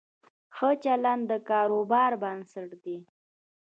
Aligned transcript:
ښه 0.55 0.69
چلند 0.83 1.23
د 1.29 1.31
کاروبار 1.49 2.11
بنسټ 2.21 2.69
دی. 2.83 2.97